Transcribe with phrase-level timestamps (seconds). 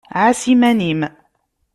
[0.21, 1.01] Ɛas iman-im!